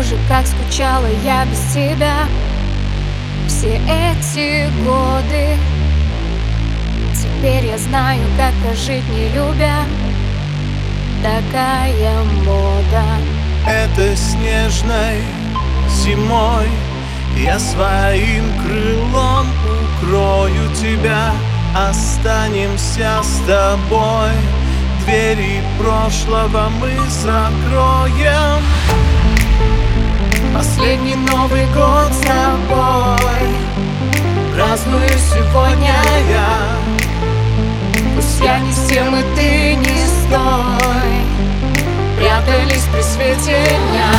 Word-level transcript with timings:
Боже, 0.00 0.16
как 0.28 0.46
скучала 0.46 1.08
я 1.22 1.44
без 1.44 1.60
тебя 1.74 2.26
Все 3.46 3.78
эти 3.86 4.66
годы. 4.82 5.58
Теперь 7.14 7.66
я 7.66 7.76
знаю, 7.76 8.22
как 8.38 8.54
прожить 8.64 9.06
не 9.10 9.28
любя. 9.28 9.84
Такая 11.22 12.14
мода. 12.46 13.04
Это 13.68 14.16
снежной 14.16 15.18
зимой 15.90 16.66
Я 17.36 17.58
своим 17.58 18.50
крылом 18.64 19.48
укрою 19.98 20.74
тебя. 20.76 21.30
Останемся 21.76 23.22
с 23.22 23.46
тобой. 23.46 24.32
Двери 25.04 25.60
прошлого 25.78 26.70
мы 26.80 26.90
закроем 27.10 28.62
Последний 30.54 31.14
Новый 31.14 31.64
год 31.66 32.12
с 32.12 32.20
тобой. 32.20 33.48
Праздную 34.54 35.08
сегодня 35.08 35.94
я. 36.28 36.76
Пусть 38.14 38.40
я 38.40 38.58
не 38.58 38.72
с 38.72 38.88
тем 38.88 39.14
и 39.14 39.22
ты 39.36 39.74
не 39.76 40.06
с 40.06 40.26
той. 40.30 41.10
Прятались 42.18 42.84
при 42.92 43.02
свете 43.02 43.64
дня 43.90 44.12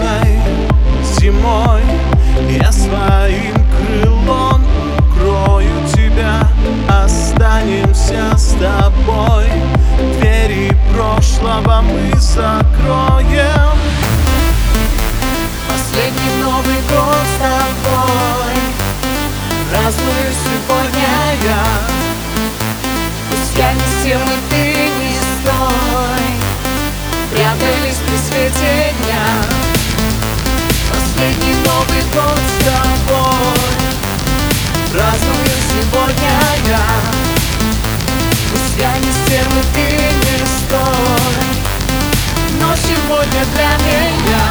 снежной 0.00 0.38
зимой. 1.18 1.82
Я 2.48 2.72
своим 2.72 3.54
крылом 3.76 4.64
укрою 4.98 5.70
тебя. 5.94 6.48
Останемся 6.88 8.36
с 8.36 8.54
тобой. 8.54 9.46
Двери 10.18 10.76
прошлого 10.94 11.82
мы 11.82 12.18
закроем. 12.18 13.78
Последний 15.68 16.42
Новый 16.42 16.80
год 16.88 17.24
с 17.26 17.38
тобой. 17.38 18.54
Праздную 19.70 20.32
сегодня 20.44 21.12
я. 21.44 21.64
Пусть 23.30 23.56
я 23.56 23.72
не 23.72 23.80
с 23.80 24.04
тем 24.04 24.20
и 24.20 24.50
ты 24.50 24.90
не 24.98 25.14
с 25.14 25.44
той 25.44 26.30
Прятались 27.30 28.00
при 28.04 28.16
свете 28.16 28.92
дня 29.04 29.09
Новый 31.80 32.02
год 32.12 32.38
с 32.38 32.64
тобой. 32.64 33.56
Праздную 34.92 35.56
сегодня 35.70 36.34
я. 36.66 36.84
Пусть 38.52 38.78
я 38.78 38.92
не 38.98 39.10
стерва, 39.10 39.62
ты 39.72 39.84
не 40.20 40.36
стой. 40.58 41.38
Но 42.60 42.68
сегодня 42.76 43.42
для 43.54 43.72
меня. 43.86 44.42